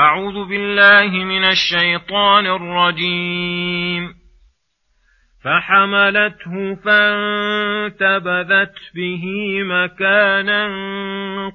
أعوذ 0.00 0.48
بالله 0.48 1.24
من 1.24 1.44
الشيطان 1.44 2.46
الرجيم. 2.46 4.14
فحملته 5.44 6.74
فانتبذت 6.84 8.74
به 8.94 9.24
مكانا 9.62 10.68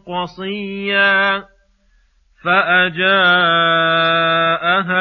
قصيا 0.08 1.44
فأجاءها 2.44 3.04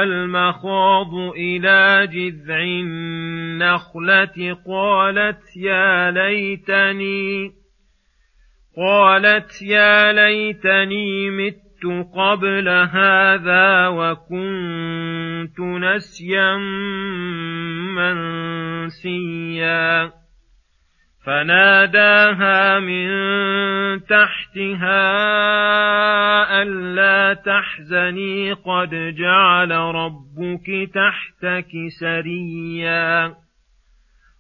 المخاض 0.03 1.15
إلى 1.37 2.07
جذع 2.07 2.61
النخلة 2.61 4.57
قالت 4.67 5.57
يا 5.57 6.11
ليتني 6.11 7.53
قالت 8.77 9.63
يا 9.63 10.13
ليتني 10.13 11.31
مت 11.31 11.64
قبل 11.87 12.69
هذا 12.69 13.89
وكنت 13.89 15.61
نسيا 15.61 16.57
منسيا. 17.97 20.13
فناداها 21.27 22.81
من 22.81 23.09
تحتها 24.01 25.03
ألا 26.63 27.35
تحزني 27.35 28.53
قد 28.53 29.15
جعل 29.19 29.71
ربك 29.71 30.91
تحتك 30.95 31.71
سريا. 32.01 33.44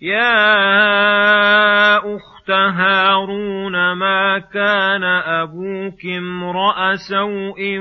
يا 0.00 1.96
أخت 2.16 2.50
هارون 2.50 3.92
ما 3.92 4.38
كان 4.38 5.04
أبوك 5.04 6.06
امرأ 6.06 6.96
سوء 6.96 7.78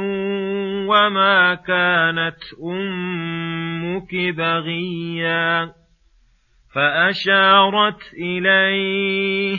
وما 0.88 1.56
كانت 1.56 2.38
أمك 2.64 4.16
بغيا 4.36 5.73
فأشارت 6.76 8.14
إليه 8.14 9.58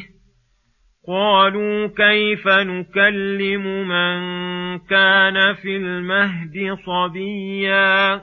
قالوا 1.09 1.86
كيف 1.86 2.48
نكلم 2.48 3.89
من 3.89 4.18
كان 4.79 5.55
في 5.55 5.77
المهد 5.77 6.79
صبيا 6.86 8.23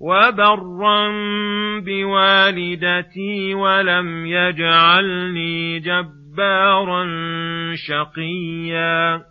وبرا 0.00 1.08
بوالدتي 1.80 3.54
ولم 3.54 4.26
يجعلني 4.26 5.78
جبارا 5.78 7.04
شقيا 7.74 9.22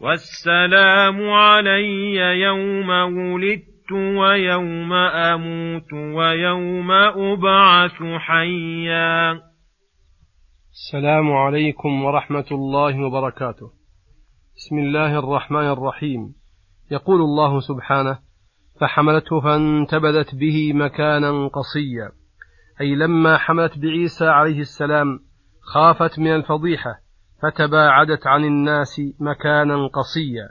والسلام 0.00 1.30
علي 1.30 2.14
يوم 2.40 2.88
ولدت 2.90 3.92
ويوم 3.92 4.92
أموت 4.92 5.92
ويوم 5.92 6.90
ابعث 6.90 8.02
حيا 8.18 9.40
السلام 10.72 11.32
عليكم 11.32 12.04
ورحمة 12.04 12.46
الله 12.52 13.06
وبركاته. 13.06 13.70
بسم 14.56 14.78
الله 14.78 15.18
الرحمن 15.18 15.66
الرحيم. 15.70 16.34
يقول 16.90 17.20
الله 17.20 17.60
سبحانه 17.60 18.18
فحملته 18.80 19.40
فانتبذت 19.40 20.34
به 20.34 20.72
مكانا 20.72 21.48
قصيا. 21.48 22.10
أي 22.80 22.94
لما 22.94 23.36
حملت 23.36 23.78
بعيسى 23.78 24.26
عليه 24.26 24.60
السلام 24.60 25.20
خافت 25.62 26.18
من 26.18 26.34
الفضيحة 26.34 26.94
فتباعدت 27.42 28.26
عن 28.26 28.44
الناس 28.44 29.00
مكانا 29.20 29.86
قصيا. 29.86 30.48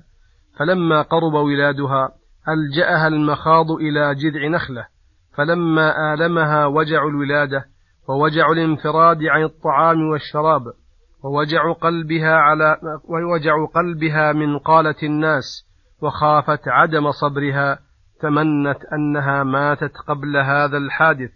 فلما 0.60 1.02
قرب 1.02 1.34
ولادها 1.34 2.10
ألجأها 2.50 3.08
المخاض 3.08 3.72
إلى 3.72 4.16
جذع 4.16 4.48
نخلة 4.48 4.88
فلما 5.34 6.14
آلمها 6.14 6.66
وجع 6.66 7.08
الولادة 7.08 7.66
ووجع 8.10 8.52
الانفراد 8.52 9.24
عن 9.24 9.44
الطعام 9.44 10.10
والشراب 10.10 10.62
ووجع 11.24 11.72
قلبها 11.72 12.36
على 12.36 12.78
ووجع 13.04 13.66
قلبها 13.76 14.34
من 14.34 14.58
قالة 14.58 14.96
الناس 15.04 15.68
وخافت 16.02 16.68
عدم 16.68 17.12
صبرها 17.12 17.80
تمنت 18.24 18.78
أنها 18.94 19.44
ماتت 19.44 19.98
قبل 20.08 20.38
هذا 20.38 20.78
الحادث 20.78 21.32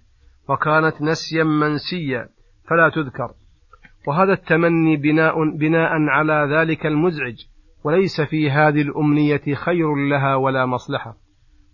وكانت 0.50 1.02
نسيا 1.02 1.44
منسيا 1.44 2.30
فلا 2.70 2.90
تذكر. 2.90 3.32
وهذا 4.08 4.34
التمني 4.34 4.98
بناء 4.98 5.58
بناء 5.58 5.92
على 5.92 6.56
ذلك 6.56 6.86
المزعج 6.86 7.36
وليس 7.84 8.22
في 8.22 8.52
هذه 8.52 8.82
الأمنية 8.82 9.56
خير 9.56 9.96
لها 9.96 10.36
ولا 10.36 10.66
مصلحة. 10.66 11.16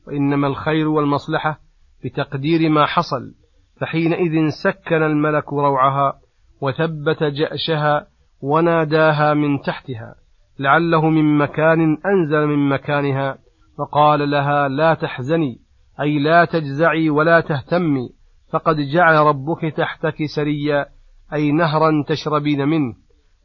وإنما 0.07 0.47
الخير 0.47 0.87
والمصلحة 0.87 1.59
بتقدير 2.05 2.69
ما 2.69 2.85
حصل 2.85 3.33
فحينئذ 3.81 4.49
سكن 4.49 5.03
الملك 5.03 5.53
روعها 5.53 6.19
وثبت 6.61 7.23
جأشها 7.23 8.07
وناداها 8.41 9.33
من 9.33 9.61
تحتها 9.61 10.15
لعله 10.59 11.09
من 11.09 11.37
مكان 11.37 11.97
أنزل 12.05 12.47
من 12.47 12.69
مكانها 12.69 13.37
فقال 13.77 14.29
لها 14.29 14.67
لا 14.67 14.93
تحزني 14.93 15.59
أي 16.01 16.19
لا 16.19 16.45
تجزعي 16.45 17.09
ولا 17.09 17.39
تهتمي 17.39 18.09
فقد 18.51 18.75
جعل 18.75 19.15
ربك 19.15 19.73
تحتك 19.77 20.25
سريا 20.35 20.85
أي 21.33 21.51
نهرا 21.51 22.03
تشربين 22.07 22.67
منه 22.67 22.93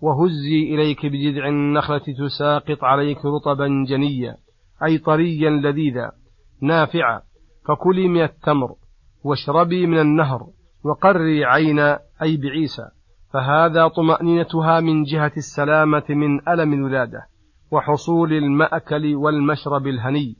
وهزي 0.00 0.74
إليك 0.74 1.06
بجذع 1.06 1.48
النخلة 1.48 2.02
تساقط 2.26 2.84
عليك 2.84 3.24
رطبا 3.24 3.84
جنيا 3.88 4.36
أي 4.84 4.98
طريا 4.98 5.50
لذيذا 5.50 6.12
نافعا 6.62 7.20
فكلي 7.68 8.08
من 8.08 8.22
التمر 8.22 8.74
واشربي 9.24 9.86
من 9.86 9.98
النهر 9.98 10.46
وقري 10.84 11.44
عينا 11.44 12.00
أي 12.22 12.36
بعيسى 12.36 12.88
فهذا 13.32 13.88
طمأنينتها 13.88 14.80
من 14.80 15.02
جهة 15.02 15.32
السلامة 15.36 16.04
من 16.08 16.48
ألم 16.48 16.72
الولادة. 16.72 17.26
وحصول 17.70 18.32
المأكل 18.32 19.14
والمشرب 19.14 19.86
الهني. 19.86 20.36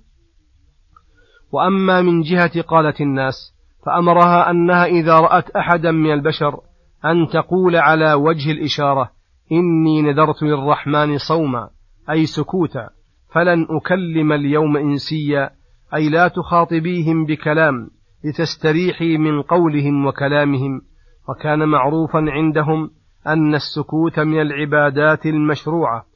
وأما 1.53 2.03
من 2.03 2.21
جهة 2.21 2.63
قالة 2.63 2.95
الناس 3.01 3.55
فأمرها 3.87 4.51
أنها 4.51 4.85
إذا 4.85 5.19
رأت 5.21 5.51
أحدا 5.51 5.91
من 5.91 6.13
البشر 6.13 6.61
أن 7.05 7.29
تقول 7.29 7.77
على 7.77 8.15
وجه 8.15 8.51
الإشارة 8.51 9.11
إني 9.53 10.03
نذرت 10.03 10.43
للرحمن 10.43 11.19
صوما 11.19 11.71
أي 12.11 12.27
سكوتا 12.27 12.91
فلن 13.35 13.67
أكلم 13.71 14.33
اليوم 14.33 14.77
إنسيا 14.77 15.51
أي 15.95 16.09
لا 16.09 16.29
تخاطبيهم 16.29 17.27
بكلام 17.27 17.91
لتستريحي 18.25 19.17
من 19.19 19.43
قولهم 19.43 20.07
وكلامهم. 20.07 20.81
وكان 21.29 21.69
معروفا 21.69 22.19
عندهم 22.19 22.91
أن 23.27 23.55
السكوت 23.55 24.21
من 24.21 24.41
العبادات 24.41 25.27
المشروعة 25.27 26.07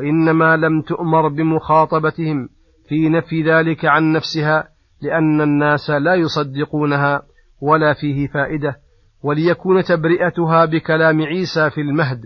وإنما 0.00 0.56
لم 0.56 0.82
تؤمر 0.82 1.28
بمخاطبتهم 1.28 2.48
في 2.88 3.08
نفي 3.08 3.42
ذلك 3.42 3.84
عن 3.84 4.12
نفسها 4.12 4.68
لأن 5.02 5.40
الناس 5.40 5.90
لا 5.90 6.14
يصدقونها 6.14 7.22
ولا 7.62 7.94
فيه 7.94 8.26
فائدة 8.26 8.76
وليكون 9.22 9.82
تبرئتها 9.82 10.64
بكلام 10.64 11.22
عيسى 11.22 11.70
في 11.70 11.80
المهد 11.80 12.20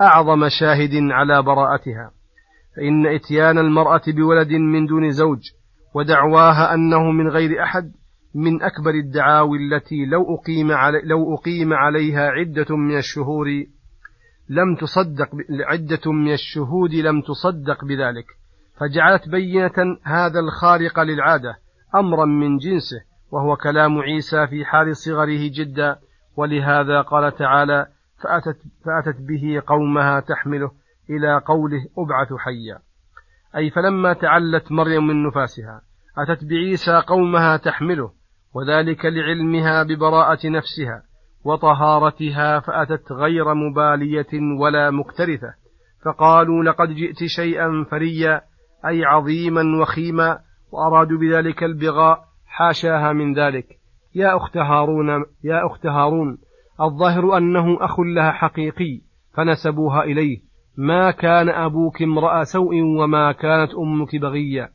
أعظم 0.00 0.48
شاهد 0.60 0.94
على 0.94 1.42
براءتها. 1.42 2.10
فإن 2.76 3.06
إتيان 3.06 3.58
المرأة 3.58 4.02
بولد 4.08 4.52
من 4.52 4.86
دون 4.86 5.10
زوج 5.10 5.40
ودعواها 5.94 6.74
أنه 6.74 7.10
من 7.10 7.28
غير 7.28 7.62
أحد 7.62 7.92
من 8.34 8.62
أكبر 8.62 8.90
الدعاوي 8.90 9.58
التي 9.58 10.04
لو 10.04 10.34
أقيم, 10.34 10.72
علي 10.72 11.00
لو 11.04 11.34
أقيم 11.34 11.72
عليها 11.72 12.30
عدة 12.30 12.76
من 12.76 12.96
الشهور 12.98 13.46
لم 14.48 14.76
تصدق 14.76 15.28
عدة 15.50 16.12
من 16.12 16.32
الشهود 16.32 16.94
لم 16.94 17.20
تصدق 17.20 17.84
بذلك 17.84 18.26
فجعلت 18.80 19.28
بينة 19.28 19.98
هذا 20.04 20.40
الخارق 20.40 21.00
للعادة 21.00 21.56
أمرا 21.94 22.24
من 22.24 22.56
جنسه 22.56 23.00
وهو 23.30 23.56
كلام 23.56 23.98
عيسى 23.98 24.46
في 24.46 24.64
حال 24.64 24.96
صغره 24.96 25.50
جدا 25.54 25.98
ولهذا 26.36 27.00
قال 27.00 27.36
تعالى 27.36 27.86
فأتت, 28.22 28.58
فأتت 28.84 29.20
به 29.20 29.62
قومها 29.66 30.20
تحمله 30.20 30.70
إلى 31.10 31.42
قوله 31.46 31.86
أبعث 31.98 32.32
حيا 32.38 32.78
أي 33.56 33.70
فلما 33.70 34.12
تعلت 34.12 34.72
مريم 34.72 35.06
من 35.06 35.26
نفاسها 35.26 35.80
أتت 36.18 36.44
بعيسى 36.44 37.02
قومها 37.06 37.56
تحمله 37.56 38.12
وذلك 38.54 39.04
لعلمها 39.04 39.82
ببراءة 39.82 40.48
نفسها 40.48 41.02
وطهارتها 41.46 42.60
فأتت 42.60 43.12
غير 43.12 43.54
مبالية 43.54 44.58
ولا 44.60 44.90
مكترثة 44.90 45.54
فقالوا 46.04 46.64
لقد 46.64 46.88
جئت 46.88 47.24
شيئا 47.24 47.86
فريا 47.90 48.40
أي 48.86 49.04
عظيما 49.04 49.80
وخيما 49.80 50.38
وأرادوا 50.72 51.18
بذلك 51.18 51.62
البغاء 51.62 52.24
حاشاها 52.46 53.12
من 53.12 53.34
ذلك. 53.34 53.66
يا 54.14 54.36
أخت 54.36 54.56
هارون 54.56 55.08
يا 55.44 55.66
أخت 55.66 55.86
هارون 55.86 56.38
الظاهر 56.80 57.36
أنه 57.36 57.84
أخ 57.84 58.00
لها 58.00 58.32
حقيقي 58.32 59.00
فنسبوها 59.34 60.02
إليه. 60.02 60.38
ما 60.78 61.10
كان 61.10 61.48
أبوك 61.48 62.02
امرأ 62.02 62.42
سوء 62.42 62.82
وما 62.82 63.32
كانت 63.32 63.74
أمك 63.74 64.16
بغيا 64.16 64.68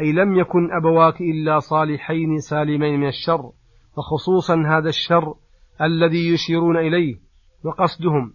أي 0.00 0.12
لم 0.12 0.38
يكن 0.38 0.72
أبواك 0.72 1.20
إلا 1.20 1.58
صالحين 1.58 2.38
سالمين 2.38 3.00
من 3.00 3.08
الشر 3.08 3.50
وخصوصا 3.96 4.62
هذا 4.66 4.88
الشر 4.88 5.34
الذي 5.82 6.32
يشيرون 6.34 6.76
إليه 6.76 7.14
وقصدهم. 7.64 8.32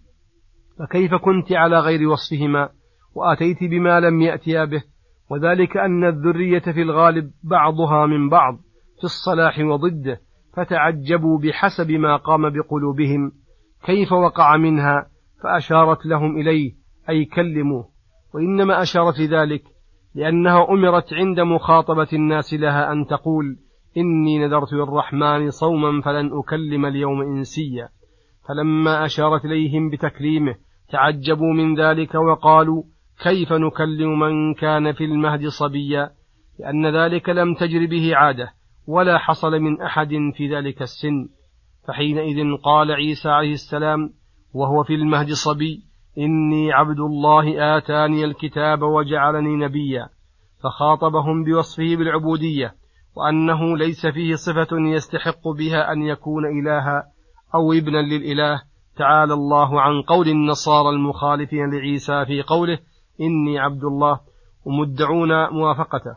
فكيف 0.78 1.14
كنت 1.14 1.52
على 1.52 1.80
غير 1.80 2.08
وصفهما؟ 2.08 2.68
وأتيت 3.14 3.64
بما 3.64 4.00
لم 4.00 4.20
يأتيا 4.20 4.64
به. 4.64 4.82
وذلك 5.30 5.76
أن 5.76 6.04
الذرية 6.04 6.58
في 6.58 6.82
الغالب 6.82 7.30
بعضها 7.44 8.06
من 8.06 8.28
بعض 8.28 8.56
في 8.98 9.04
الصلاح 9.04 9.58
وضده 9.58 10.20
فتعجبوا 10.56 11.38
بحسب 11.38 11.90
ما 11.90 12.16
قام 12.16 12.50
بقلوبهم. 12.50 13.32
كيف 13.84 14.12
وقع 14.12 14.56
منها؟ 14.56 15.06
فأشارت 15.42 16.06
لهم 16.06 16.36
إليه 16.36 16.72
أي 17.08 17.24
كلموه. 17.24 17.88
وإنما 18.34 18.82
أشارت 18.82 19.20
لذلك 19.20 19.62
لأنها 20.14 20.70
أمرت 20.70 21.12
عند 21.12 21.40
مخاطبة 21.40 22.08
الناس 22.12 22.54
لها 22.54 22.92
أن 22.92 23.06
تقول 23.06 23.56
إني 23.98 24.38
نذرت 24.38 24.72
للرحمن 24.72 25.50
صوما 25.50 26.00
فلن 26.00 26.30
أكلم 26.38 26.86
اليوم 26.86 27.22
إنسيا. 27.22 27.88
فلما 28.48 29.04
أشارت 29.04 29.44
إليهم 29.44 29.90
بتكليمه 29.90 30.54
تعجبوا 30.90 31.52
من 31.52 31.80
ذلك 31.80 32.14
وقالوا 32.14 32.82
كيف 33.22 33.52
نكلم 33.52 34.18
من 34.18 34.54
كان 34.54 34.92
في 34.92 35.04
المهد 35.04 35.46
صبيا؟ 35.46 36.10
لأن 36.60 36.96
ذلك 36.96 37.28
لم 37.28 37.54
تجر 37.54 37.86
به 37.86 38.16
عادة 38.16 38.52
ولا 38.86 39.18
حصل 39.18 39.60
من 39.60 39.80
أحد 39.80 40.10
في 40.34 40.56
ذلك 40.56 40.82
السن. 40.82 41.28
فحينئذ 41.88 42.56
قال 42.64 42.92
عيسى 42.92 43.28
عليه 43.28 43.52
السلام 43.52 44.10
وهو 44.54 44.84
في 44.84 44.94
المهد 44.94 45.32
صبي 45.32 45.82
إني 46.18 46.72
عبد 46.72 47.00
الله 47.00 47.76
آتاني 47.76 48.24
الكتاب 48.24 48.82
وجعلني 48.82 49.56
نبيا. 49.56 50.08
فخاطبهم 50.62 51.44
بوصفه 51.44 51.96
بالعبودية 51.96 52.74
وأنه 53.16 53.76
ليس 53.76 54.06
فيه 54.06 54.34
صفة 54.34 54.68
يستحق 54.72 55.48
بها 55.58 55.92
أن 55.92 56.02
يكون 56.02 56.46
إلها 56.46 57.04
أو 57.54 57.72
ابنا 57.72 57.98
للإله. 57.98 58.62
تعالى 58.96 59.34
الله 59.34 59.80
عن 59.80 60.02
قول 60.02 60.28
النصارى 60.28 60.88
المخالفين 60.88 61.70
لعيسى 61.70 62.24
في 62.26 62.42
قوله 62.42 62.78
إني 63.20 63.58
عبد 63.58 63.84
الله. 63.84 64.20
ومدعون 64.64 65.28
موافقته. 65.50 66.16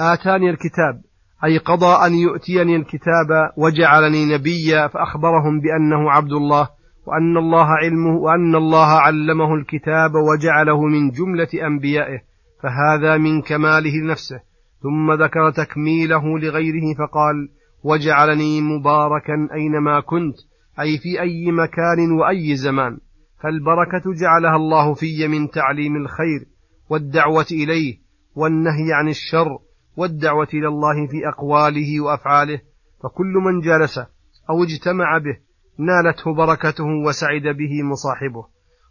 آتاني 0.00 0.50
الكتاب 0.50 1.02
أي 1.44 1.58
قضى 1.58 2.06
أن 2.06 2.14
يؤتيني 2.14 2.76
الكتاب 2.76 3.28
وجعلني 3.56 4.34
نبيا 4.34 4.88
فأخبرهم 4.88 5.60
بأنه 5.60 6.10
عبد 6.10 6.32
الله 6.32 6.68
وأن 7.06 7.36
الله 7.36 7.66
علمه 7.66 8.16
وأن 8.16 8.54
الله 8.54 8.86
علمه 8.86 9.54
الكتاب 9.54 10.10
وجعله 10.14 10.80
من 10.80 11.10
جملة 11.10 11.66
أنبيائه 11.66 12.18
فهذا 12.62 13.16
من 13.16 13.42
كماله 13.42 13.92
لنفسه. 14.04 14.40
ثم 14.82 15.12
ذكر 15.12 15.50
تكميله 15.50 16.38
لغيره 16.38 16.94
فقال 16.98 17.48
وجعلني 17.84 18.60
مباركا 18.60 19.48
أينما 19.54 20.00
كنت 20.00 20.36
أي 20.80 20.98
في 20.98 21.20
أي 21.20 21.52
مكان 21.52 22.12
وأي 22.20 22.56
زمان. 22.56 22.98
فالبركة 23.42 24.12
جعلها 24.20 24.56
الله 24.56 24.94
في 24.94 25.28
من 25.28 25.50
تعليم 25.50 25.96
الخير 25.96 26.46
والدعوة 26.90 27.46
إليه 27.52 27.98
والنهي 28.34 28.92
عن 28.92 29.08
الشر 29.08 29.58
والدعوة 29.96 30.48
إلى 30.54 30.68
الله 30.68 31.06
في 31.06 31.28
أقواله 31.28 32.00
وأفعاله. 32.00 32.60
فكل 33.02 33.34
من 33.46 33.60
جالسه 33.60 34.06
أو 34.50 34.62
اجتمع 34.62 35.18
به 35.18 35.38
نالته 35.78 36.34
بركته 36.34 36.84
وسعد 37.06 37.42
به 37.42 37.82
مصاحبه. 37.82 38.46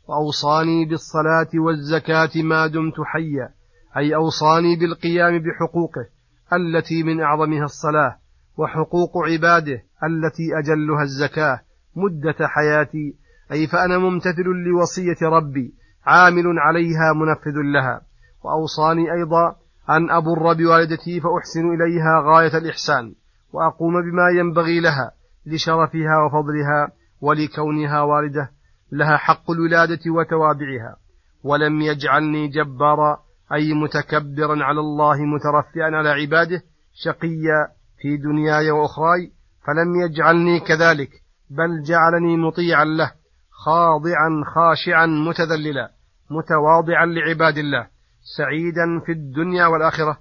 وأوصاني 0.08 0.86
بالصلاة 0.86 1.50
والزكاة 1.66 2.44
ما 2.44 2.68
دمت 2.68 2.96
حيا. 3.06 3.59
أي 3.98 4.16
أوصاني 4.16 4.76
بالقيام 4.76 5.40
بحقوقه 5.40 6.08
التي 6.54 7.04
من 7.04 7.22
أعظمها 7.22 7.64
الصلاة 7.64 8.18
وحقوق 8.58 9.18
عباده 9.18 9.84
التي 10.04 10.60
أجلها 10.60 11.04
الزكاة 11.04 11.60
مدة 11.96 12.48
حياتي. 12.48 13.16
أي 13.52 13.68
فأنا 13.68 13.98
ممتثل 13.98 14.44
لوصية 14.44 15.28
ربي 15.28 15.74
عامل 16.06 16.60
عليها 16.60 17.14
منفذ 17.16 17.62
لها. 17.74 18.02
وأوصاني 18.44 19.14
أيضا 19.14 19.56
أن 19.90 20.12
أبر 20.12 20.54
بوالدتي 20.54 21.22
فأحسن 21.22 21.74
إليها 21.74 22.24
غاية 22.26 22.58
الإحسان 22.58 23.14
وأقوم 23.54 23.94
بما 23.94 24.30
ينبغي 24.40 24.80
لها 24.80 25.12
لشرفها 25.46 26.18
وفضلها 26.26 26.92
ولكونها 27.22 28.02
والدة 28.02 28.52
لها 28.92 29.18
حق 29.18 29.52
الولادة 29.52 30.12
وتوابعها. 30.12 30.96
ولم 31.44 31.82
يجعلني 31.82 32.48
جبارا 32.48 33.29
أي 33.54 33.74
متكبرا 33.74 34.64
على 34.64 34.80
الله 34.80 35.18
مترفعا 35.26 35.98
على 35.98 36.10
عباده 36.10 36.62
شقيا 36.94 37.68
في 38.02 38.18
دنياي 38.18 38.72
وأخراي 38.72 39.32
فلم 39.68 39.96
يجعلني 40.06 40.60
كذلك 40.60 41.10
بل 41.50 41.84
جعلني 41.84 42.38
مطيعا 42.38 42.86
له 42.86 43.12
خاضعا 43.52 44.44
خاشعا 44.56 45.06
متذللا 45.06 45.92
متواضعا 46.32 47.06
لعباد 47.06 47.58
الله 47.58 47.88
سعيدا 48.38 49.00
في 49.06 49.12
الدنيا 49.12 49.66
والآخرة 49.66 50.18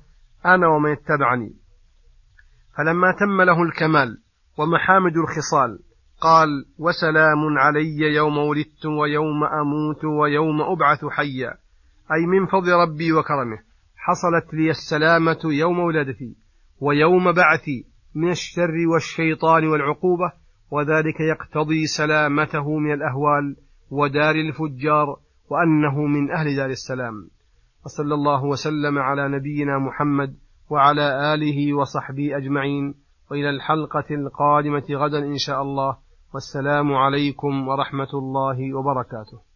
أنا 0.46 0.66
ومن 0.68 0.92
اتبعني. 0.92 1.52
فلما 2.76 3.14
تم 3.20 3.42
له 3.42 3.62
الكمال 3.62 4.18
ومحامد 4.58 5.16
الخصال 5.16 5.78
قال 6.20 6.48
وسلام 6.78 7.58
علي 7.58 8.14
يوم 8.14 8.38
ولدت 8.38 8.86
ويوم 8.86 9.44
أموت 9.44 10.04
ويوم 10.04 10.60
أبعث 10.62 11.04
حيا. 11.04 11.54
أي 12.12 12.26
من 12.26 12.46
فضل 12.46 12.72
ربي 12.72 13.12
وكرمه 13.12 13.58
حصلت 13.96 14.54
لي 14.54 14.70
السلامة 14.70 15.40
يوم 15.44 15.78
ولادتي 15.78 16.36
ويوم 16.80 17.32
بعثي 17.32 17.86
من 18.14 18.30
الشر 18.30 18.74
والشيطان 18.92 19.68
والعقوبة 19.68 20.32
وذلك 20.70 21.20
يقتضي 21.20 21.86
سلامته 21.86 22.78
من 22.78 22.92
الأهوال 22.92 23.56
ودار 23.90 24.34
الفجار 24.34 25.16
وأنه 25.50 26.06
من 26.06 26.30
أهل 26.30 26.56
دار 26.56 26.70
السلام. 26.70 27.30
وصلى 27.84 28.14
الله 28.14 28.44
وسلم 28.44 28.98
على 28.98 29.28
نبينا 29.28 29.78
محمد 29.78 30.36
وعلى 30.70 31.34
آله 31.34 31.74
وصحبه 31.74 32.36
أجمعين 32.36 32.94
وإلى 33.30 33.50
الحلقة 33.50 34.04
القادمة 34.10 34.84
غدا 34.90 35.18
إن 35.18 35.38
شاء 35.38 35.62
الله. 35.62 35.96
والسلام 36.34 36.94
عليكم 36.94 37.68
ورحمة 37.68 38.10
الله 38.14 38.74
وبركاته. 38.74 39.47